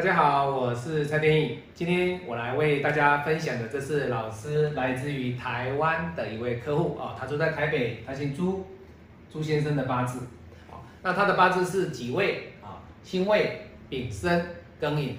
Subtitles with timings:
[0.00, 1.58] 大家好，我是蔡天意。
[1.74, 8.64] 今天我来为大家分享的，这是老师来自于台湾的一位客户啊，他住在台北，他姓朱，
[9.30, 10.20] 朱先生的八字。
[10.70, 14.42] 好，那他的八字是己未啊，辛未、丙申、
[14.80, 15.18] 庚寅。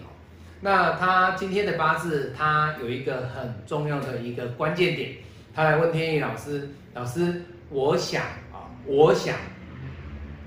[0.61, 5.11] 那他今天的八字，他有一个很重要的一个关键点，
[5.53, 9.35] 他来问天意老师，老师，我想啊，我想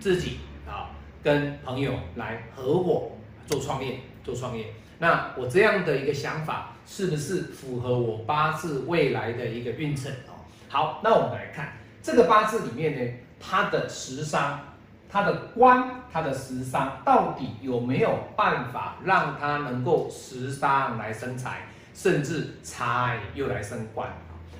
[0.01, 0.91] 自己啊，
[1.23, 3.13] 跟朋友来合伙
[3.47, 3.95] 做创业。
[4.25, 10.43] 做创业，那我这样的一个想法是不是符合我八字未来的一个运程哦？
[10.69, 14.61] 好，那我们来看这个八字里面呢，它的食伤、
[15.09, 24.09] 它的官、它的食伤到底有没有办法让它能够食伤来生财，甚至财又来生官？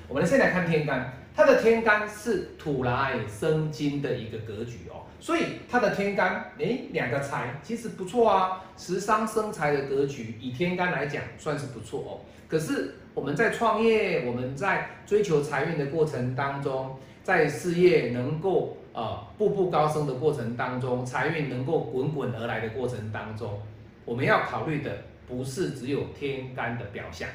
[0.07, 5.04] 我们先来看天干，它的天干是土来生金的一个格局哦。
[5.19, 12.11] 所以他的天干，哎，两个财其实不错啊，食伤生财的格局，以天干来讲算是不错哦。
[12.47, 23.59] 可是我们在创业，我们在追求财运的过程当中，在事业能够呃步步高升的过程当中，财运能够滚滚而来的过程当中，
[24.05, 27.27] 我们要考虑的不是只有天干的表象，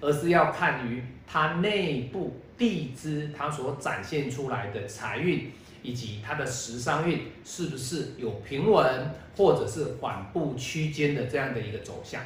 [0.00, 5.50] 而是要看于它内部地支它所展现出来的财运。
[5.82, 12.20] 以及它的时商运是不是有平稳或者是缓步区间的这样的一个走向？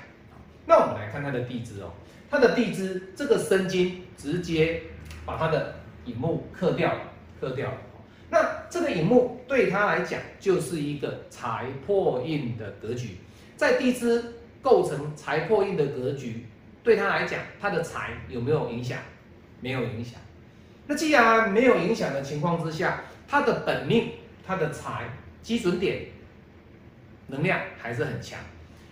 [0.66, 1.92] 那我们来看它的地支哦，
[2.30, 4.82] 它的地支这个申金直接
[5.26, 6.96] 把它的引木克掉，
[7.40, 7.72] 克掉。
[8.30, 13.18] 那这个引木对他来讲就是一个财破印的格局，
[13.56, 16.46] 在地支构成财破印的格局，
[16.82, 18.98] 对他来讲，他的财有没有影响？
[19.60, 20.20] 没有影响。
[20.86, 24.12] 那既然没有影响的情况之下，他的本命，
[24.46, 25.08] 他的财
[25.42, 26.06] 基准点
[27.26, 28.38] 能量还是很强，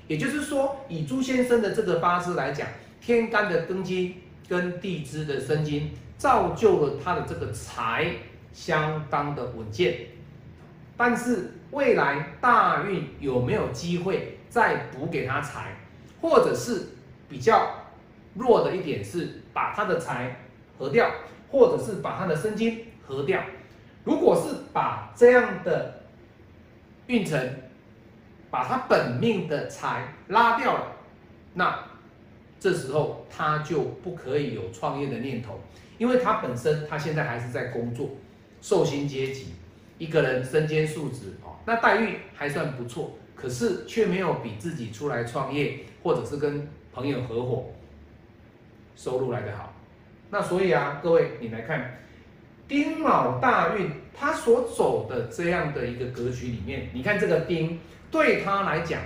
[0.09, 2.66] 也就是说，以朱先生的这个八字来讲，
[3.00, 8.10] 天干的庚金跟地支的申金，造就了他的这个财
[8.53, 10.06] 相当的稳健。
[10.97, 15.76] 但是未来大运有没有机会再补给他财，
[16.20, 16.88] 或者是
[17.28, 17.87] 比较
[18.34, 20.37] 弱的一点是把他的财
[20.78, 21.10] 合掉，
[21.50, 23.43] 或者是把他的申金合掉。
[24.04, 26.02] 如果是把这样的
[27.06, 27.54] 运程，
[28.50, 30.96] 把他本命的财拉掉了，
[31.54, 31.78] 那
[32.58, 35.60] 这时候他就不可以有创业的念头，
[35.98, 38.10] 因为他本身他现在还是在工作，
[38.60, 39.54] 寿星阶级，
[39.98, 47.66] 一个人身兼数职哦，那待遇还算不错，可是却没有比自己出来创业或者是跟朋友合伙
[48.96, 49.72] 收入来得好。
[50.30, 51.98] 那所以啊，各位你来看。
[52.69, 57.78] 丁卯大运，他所走的这样的一个格局里面，你看这个丁
[58.11, 59.00] 对他来讲，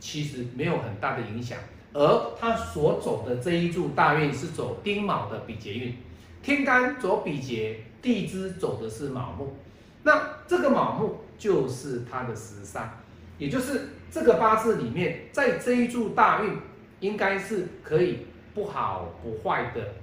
[0.00, 1.58] 其实没有很大的影响，
[1.92, 5.94] 而他所走的这一柱大运是走丁卯的比劫运，
[6.42, 9.54] 天干走比劫，地支走的是卯木，
[10.02, 12.88] 那这个卯木就是他的食伤，
[13.36, 16.56] 也就是这个八字里面，在这一柱大运
[17.00, 18.20] 应该是可以
[18.54, 19.94] 不好不坏的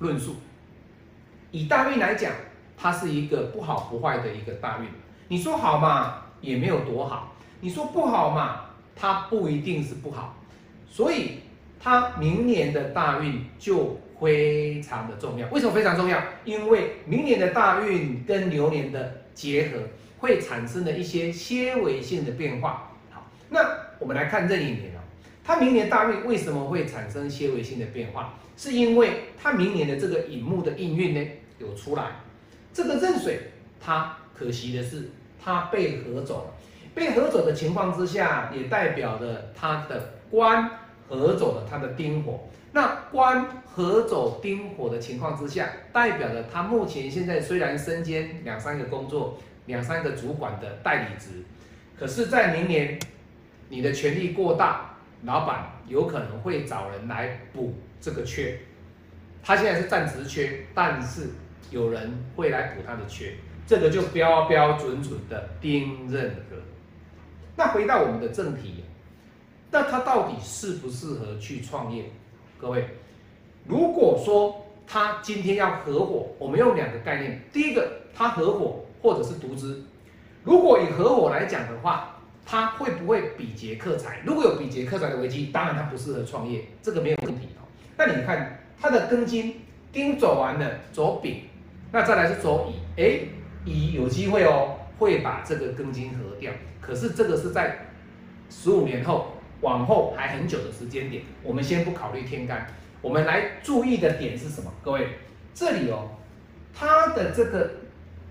[0.00, 0.34] 论述。
[1.50, 2.32] 以大运来讲，
[2.76, 4.86] 它是一个不好不坏的一个大运。
[5.28, 10.36] 你说好嘛，也没有多好；你说不好嘛，它不一定是不好。
[10.90, 11.40] 所以，
[11.80, 15.48] 它明年的大运就非常的重要。
[15.48, 16.18] 为什么非常重要？
[16.44, 19.78] 因为明年的大运跟牛年的结合，
[20.18, 22.90] 会产生的一些些微性的变化。
[23.10, 23.60] 好，那
[23.98, 25.04] 我们来看这一年啊，
[25.44, 28.34] 它明年大运为什么会产生些微性的变化？
[28.58, 32.16] 是因为它明年的这个引木的应运呢有出来，
[32.74, 33.38] 这个壬水
[33.80, 35.10] 它可惜的是
[35.40, 36.54] 它被合走了，
[36.92, 40.68] 被合走的情况之下，也代表了它的官
[41.08, 42.40] 合走了它的丁火。
[42.72, 51.44] 那官合走丁火的情况之下，代表了他目前现在虽然身兼两三个工作、两三个主管的代理职，
[51.96, 52.98] 可是，在明年
[53.68, 57.72] 你的权力过大，老板有可能会找人来补。
[58.00, 58.58] 这个缺，
[59.42, 61.28] 他现在是暂时缺，但是
[61.70, 63.34] 有人会来补他的缺，
[63.66, 66.56] 这个就标标准准的丁任格。
[67.56, 68.84] 那回到我们的正题，
[69.70, 72.04] 那他到底适不适合去创业？
[72.60, 72.86] 各位，
[73.66, 79.84] 如果说他今天要合伙，我们用两个概念，第一个，他合伙或者是独资。
[80.44, 82.16] 如果以合伙来讲的话，
[82.46, 84.22] 他会不会比劫克财？
[84.24, 87.67] 如果有比劫克财的危机，当然他不适合创业，这个没有问题哦。
[87.98, 89.56] 那你看它的庚金
[89.92, 91.42] 丁走完了，走丙，
[91.90, 93.20] 那再来是走乙，哎，
[93.64, 96.52] 乙有机会哦，会把这个庚金合掉。
[96.80, 97.86] 可是这个是在
[98.48, 102.68] 十五年后，往后还很久的时间点，我们先不考虑天干，
[103.02, 104.72] 我们来注意的点是什么？
[104.80, 105.08] 各位，
[105.52, 106.10] 这里哦，
[106.72, 107.68] 它的这个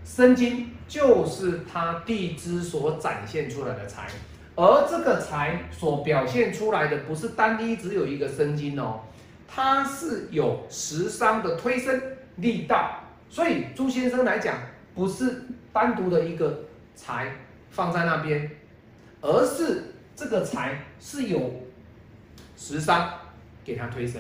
[0.06, 4.08] 生金就是它地支所展现出来的财，
[4.56, 9.02] 而这个财所表现出来的不是单一只有一个生金哦，
[9.48, 12.02] 它是有食伤的推升
[12.36, 13.00] 力道，
[13.30, 14.58] 所以朱先生来讲，
[14.94, 16.66] 不是单独的一个
[16.96, 17.32] 财
[17.70, 18.52] 放在那边，
[19.22, 19.94] 而是。
[20.20, 21.54] 这个财是有
[22.56, 23.14] 食伤
[23.64, 24.20] 给他推升，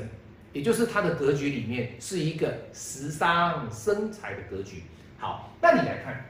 [0.53, 4.83] 也就是他的格局里面是一个食伤生财的格局。
[5.17, 6.23] 好，那你来看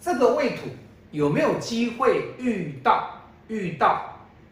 [0.00, 0.68] 这个未土
[1.10, 4.09] 有没有机会遇到遇到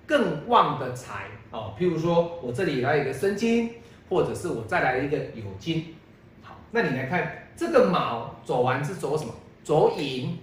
[0.08, 1.74] 更旺的财哦？
[1.78, 3.74] 譬如说我这里来一个生金，
[4.08, 5.94] 或者是我再来一个有金。
[6.42, 9.34] 好，那你来看这个卯走完是走什么？
[9.62, 10.38] 走寅，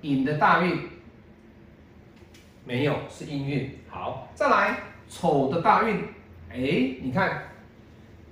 [0.00, 0.88] 寅的大运。
[2.64, 3.78] 没有，是阴运。
[3.90, 6.00] 好，再来丑的大运。
[6.50, 7.42] 哎，你看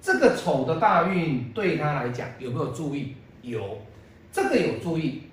[0.00, 3.14] 这个丑的大运对他来讲有没有注意？
[3.42, 3.82] 有，
[4.32, 5.24] 这个有注意，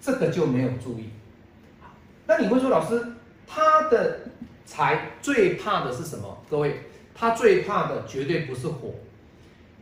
[0.00, 1.10] 这个就没有注意。
[2.26, 3.04] 那你会说，老师，
[3.52, 4.20] 他的
[4.64, 6.44] 财最怕的是什么？
[6.48, 6.82] 各位，
[7.14, 8.94] 他最怕的绝对不是火。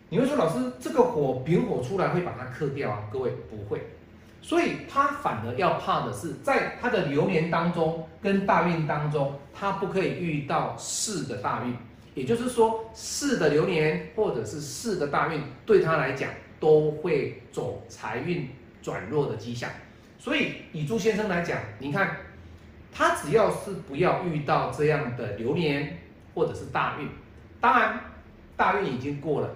[0.08, 3.02] 你会说，老师，这个火丙火出来会把它克掉啊？
[3.12, 3.82] 各位，不会。
[4.40, 11.76] 所以他反而要怕的是，在他的流年当中跟大运当中，他不可以遇到四的大运，
[12.14, 18.48] 也就是说，四的流年或者是四的大运，对他来讲都会走财运
[18.80, 19.68] 转弱的迹象。
[20.18, 22.16] 所以以朱先生来讲，你看
[22.92, 25.98] 他只要是不要遇到这样的流年
[26.34, 27.08] 或者是大运，
[27.60, 28.00] 当然
[28.56, 29.48] 大运已经过了，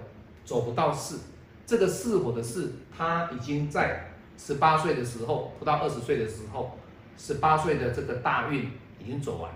[0.45, 1.19] 走不到四，
[1.65, 4.09] 这个四火的四，他已经在。
[4.35, 6.75] 十八岁的时候，不到二十岁的时候，
[7.15, 8.67] 十八岁的这个大运
[8.99, 9.51] 已经走完，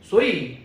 [0.00, 0.56] 所以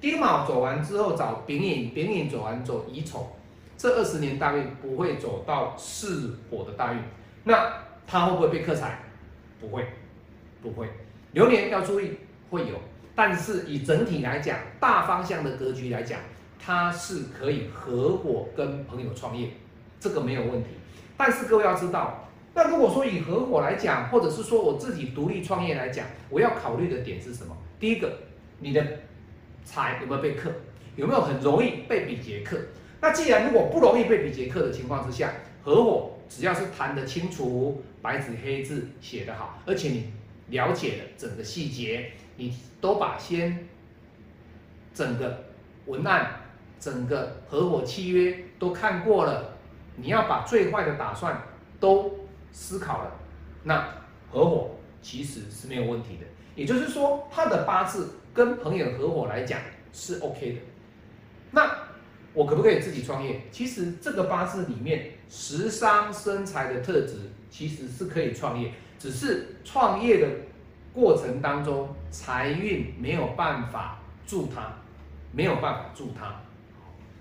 [0.00, 3.36] 丁卯走完之后找丙寅，丙寅走完走乙丑，
[3.76, 7.00] 这二十年大运不会走到巳火的大运，
[7.42, 7.72] 那
[8.06, 9.00] 他会不会被克财？
[9.60, 9.84] 不会，
[10.62, 10.88] 不会。
[11.36, 12.12] 流年要注意
[12.48, 12.80] 会有，
[13.14, 16.18] 但是以整体来讲，大方向的格局来讲，
[16.58, 19.50] 它是可以合伙跟朋友创业，
[20.00, 20.70] 这个没有问题。
[21.14, 22.26] 但是各位要知道。
[22.54, 27.54] 那如果说以合伙来讲，或者是说我自己独立创业来讲，我要考虑的点是什么？
[27.78, 28.10] 第一个，
[28.60, 28.82] 你的
[29.62, 30.50] 财有没有被克？
[30.96, 32.56] 有没有很容易被比劫克？
[32.98, 35.30] 那既然如果不容易被比劫克的情况之下，
[35.62, 40.06] 合伙只要是谈得清楚，白纸黑字写得好，而且你
[40.48, 43.68] 了解了整个细节，你都把先
[44.94, 45.44] 整个
[45.86, 46.40] 文案、
[46.78, 49.56] 整个合伙契约都看过了，
[49.96, 51.42] 你要把最坏的打算
[51.80, 52.14] 都。
[52.58, 53.12] 思考了，
[53.64, 53.86] 那
[54.30, 56.24] 合伙其实是没有问题的。
[56.54, 59.60] 也就是说，他的八字跟朋友合伙来讲
[59.92, 60.60] 是 OK 的。
[61.50, 61.70] 那
[62.36, 63.40] 我可不可以自己创业？
[63.50, 67.14] 其实这个八字里面食伤生财的特质
[67.50, 70.28] 其实是可以创业，只是创业的
[70.92, 74.76] 过程当中财运没有办法助他，
[75.32, 76.42] 没有办法助他。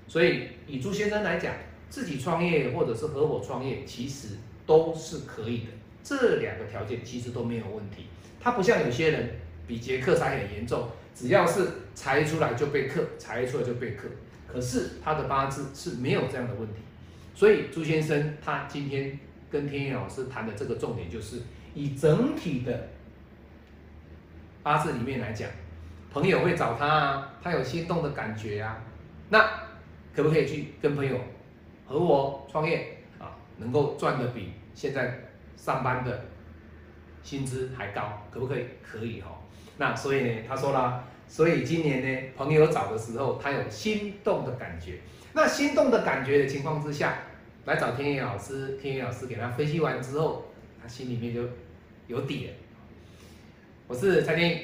[0.07, 1.53] 所以以朱先生来讲，
[1.89, 4.27] 自己创业或者是合伙创业，其实。
[4.67, 5.67] 都是可以的，
[6.03, 8.07] 这两个条件其实都没有问题。
[8.41, 9.35] 他不像有些人
[9.67, 14.07] 比劫克财很严重，只要是财出来就被克，财出来就被克。
[14.55, 16.75] 可是他的八字是没有这样的问题。
[17.33, 19.19] 所以朱先生他今天
[19.51, 21.41] 跟天野老师谈的这个重点就是，
[21.73, 22.87] 以整体的
[24.63, 25.49] 八字里面来讲，
[26.09, 28.81] 朋友会找他啊，他有心动的感觉啊，
[29.27, 29.45] 那
[30.15, 31.19] 可不可以去跟朋友
[31.85, 33.35] 合伙创业啊？
[33.57, 35.19] 能够赚的比现在
[35.57, 36.25] 上班的
[37.21, 38.63] 薪资还高，可不可以？
[38.81, 39.37] 可以哈。
[39.77, 44.99] 那所以呢，他说啦，所以今年呢，朋友找的时候，他有心动的感觉。
[45.33, 47.17] 那心动的感觉的情况之下，
[47.65, 50.45] 来找天野老师，天野老师给他分析完之后，
[50.81, 51.41] 他心里面就
[52.07, 52.53] 有底了。
[53.87, 54.61] 我是蔡天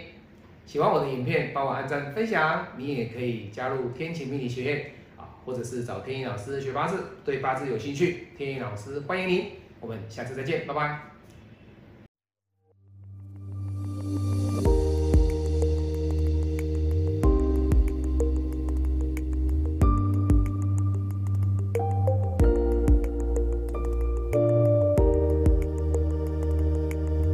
[0.66, 2.68] 喜欢我的影片，帮我按赞分享。
[2.78, 4.86] 你也可以加入天晴命理学院
[5.18, 5.28] 啊。
[5.44, 11.21] 或者是找天意老师学八字，对八字有兴趣，天意老师欢迎您，我们下次再见，拜拜。